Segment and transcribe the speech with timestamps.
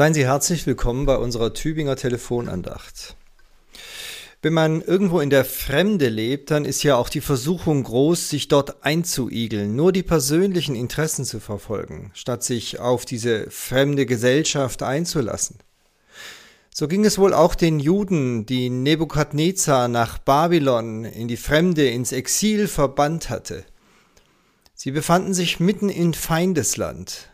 [0.00, 3.16] Seien Sie herzlich willkommen bei unserer Tübinger Telefonandacht.
[4.40, 8.48] Wenn man irgendwo in der Fremde lebt, dann ist ja auch die Versuchung groß, sich
[8.48, 15.58] dort einzuigeln, nur die persönlichen Interessen zu verfolgen, statt sich auf diese fremde Gesellschaft einzulassen.
[16.74, 22.12] So ging es wohl auch den Juden, die Nebukadnezar nach Babylon in die Fremde, ins
[22.12, 23.64] Exil verbannt hatte.
[24.74, 27.29] Sie befanden sich mitten in Feindesland,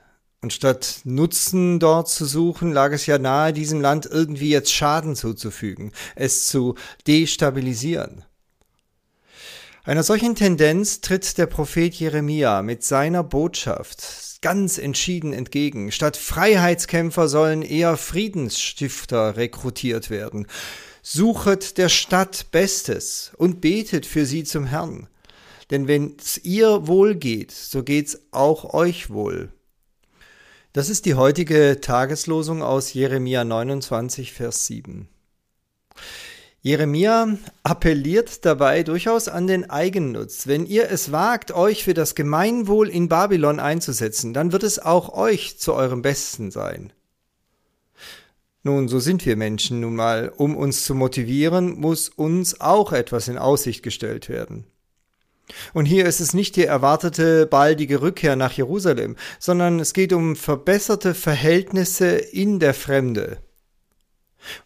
[0.46, 5.16] und statt Nutzen dort zu suchen, lag es ja nahe, diesem Land irgendwie jetzt Schaden
[5.16, 6.76] zuzufügen, es zu
[7.08, 8.24] destabilisieren.
[9.82, 15.90] Einer solchen Tendenz tritt der Prophet Jeremia mit seiner Botschaft ganz entschieden entgegen.
[15.90, 20.46] Statt Freiheitskämpfer sollen eher Friedensstifter rekrutiert werden.
[21.02, 25.08] Suchet der Stadt Bestes und betet für sie zum Herrn.
[25.72, 29.50] Denn wenn es ihr wohl geht, so geht's auch euch wohl.
[30.76, 35.08] Das ist die heutige Tageslosung aus Jeremia 29, Vers 7.
[36.60, 40.46] Jeremia appelliert dabei durchaus an den Eigennutz.
[40.46, 45.14] Wenn ihr es wagt, euch für das Gemeinwohl in Babylon einzusetzen, dann wird es auch
[45.14, 46.92] euch zu eurem Besten sein.
[48.62, 50.30] Nun, so sind wir Menschen nun mal.
[50.36, 54.66] Um uns zu motivieren, muss uns auch etwas in Aussicht gestellt werden.
[55.74, 60.36] Und hier ist es nicht die erwartete baldige Rückkehr nach Jerusalem, sondern es geht um
[60.36, 63.38] verbesserte Verhältnisse in der Fremde.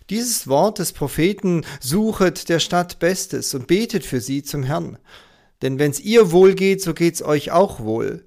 [0.09, 4.99] Dieses Wort des Propheten suchet der Stadt Bestes und betet für sie zum Herrn.
[5.63, 8.27] Denn wenn's ihr wohl geht, so geht's euch auch wohl.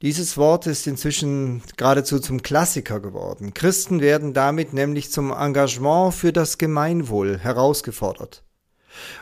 [0.00, 3.54] Dieses Wort ist inzwischen geradezu zum Klassiker geworden.
[3.54, 8.42] Christen werden damit nämlich zum Engagement für das Gemeinwohl herausgefordert.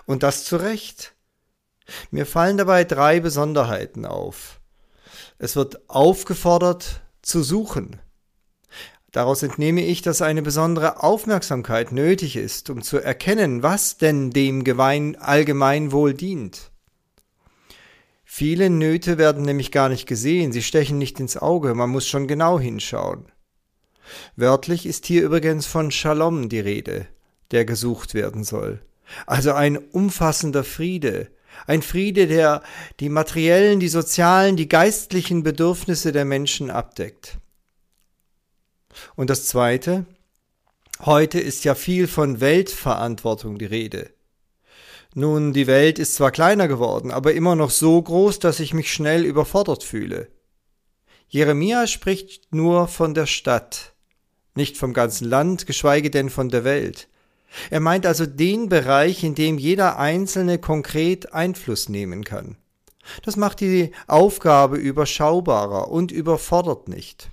[0.06, 1.14] Und das zu Recht.
[2.10, 4.60] Mir fallen dabei drei Besonderheiten auf.
[5.38, 8.00] Es wird aufgefordert zu suchen.
[9.12, 14.64] Daraus entnehme ich, dass eine besondere Aufmerksamkeit nötig ist, um zu erkennen, was denn dem
[15.18, 16.70] Allgemeinwohl dient.
[18.24, 22.28] Viele Nöte werden nämlich gar nicht gesehen, sie stechen nicht ins Auge, man muss schon
[22.28, 23.26] genau hinschauen.
[24.36, 27.06] Wörtlich ist hier übrigens von Shalom die Rede,
[27.50, 28.80] der gesucht werden soll.
[29.26, 31.28] Also ein umfassender Friede,
[31.66, 32.62] ein Friede, der
[33.00, 37.38] die materiellen, die sozialen, die geistlichen Bedürfnisse der Menschen abdeckt.
[39.16, 40.06] Und das Zweite,
[41.00, 44.10] heute ist ja viel von Weltverantwortung die Rede.
[45.14, 48.92] Nun, die Welt ist zwar kleiner geworden, aber immer noch so groß, dass ich mich
[48.92, 50.28] schnell überfordert fühle.
[51.28, 53.94] Jeremia spricht nur von der Stadt,
[54.54, 57.08] nicht vom ganzen Land, geschweige denn von der Welt.
[57.70, 62.56] Er meint also den Bereich, in dem jeder Einzelne konkret Einfluss nehmen kann.
[63.24, 67.30] Das macht die Aufgabe überschaubarer und überfordert nicht.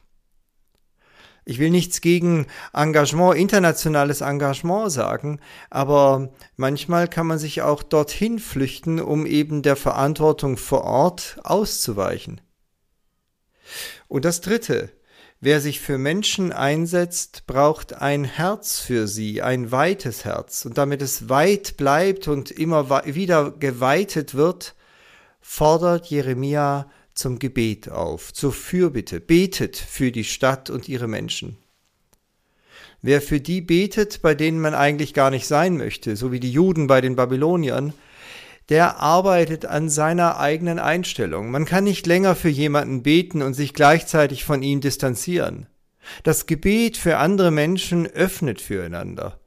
[1.50, 5.40] Ich will nichts gegen Engagement, internationales Engagement sagen,
[5.70, 12.42] aber manchmal kann man sich auch dorthin flüchten, um eben der Verantwortung vor Ort auszuweichen.
[14.10, 14.92] Und das Dritte,
[15.40, 20.66] Wer sich für Menschen einsetzt, braucht ein Herz für sie, ein weites Herz.
[20.66, 24.74] Und damit es weit bleibt und immer wieder geweitet wird,
[25.40, 31.58] fordert Jeremia zum Gebet auf, zur Fürbitte, betet für die Stadt und ihre Menschen.
[33.04, 36.52] Wer für die betet, bei denen man eigentlich gar nicht sein möchte, so wie die
[36.52, 37.94] Juden bei den Babyloniern,
[38.70, 41.52] der arbeitet an seiner eigenen Einstellung.
[41.52, 45.68] Man kann nicht länger für jemanden beten und sich gleichzeitig von ihm distanzieren.
[46.24, 49.40] Das Gebet für andere Menschen öffnet füreinander.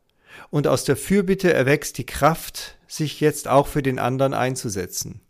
[0.51, 5.21] Und aus der Fürbitte erwächst die Kraft, sich jetzt auch für den anderen einzusetzen.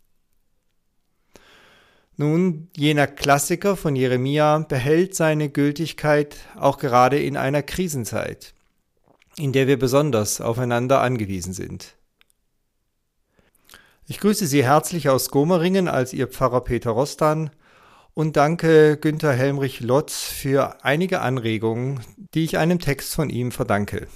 [2.17, 8.53] Nun, jener Klassiker von Jeremia behält seine Gültigkeit auch gerade in einer Krisenzeit,
[9.37, 11.95] in der wir besonders aufeinander angewiesen sind.
[14.11, 17.49] Ich grüße Sie herzlich aus Gomeringen als Ihr Pfarrer Peter Rostan
[18.13, 22.01] und danke Günther Helmrich Lotz für einige Anregungen,
[22.33, 24.07] die ich einem Text von ihm verdanke.